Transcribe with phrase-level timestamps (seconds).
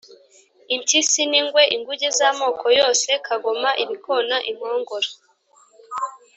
[0.75, 5.09] impyisi n'ingwe, inguge z'amoko yose, kagoma, ibikona, inkongoro,